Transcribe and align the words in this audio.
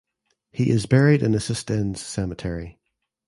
He 0.51 0.71
is 0.71 0.87
buried 0.87 1.21
in 1.21 1.35
Assistens 1.35 1.99
Cemetery. 2.01 2.79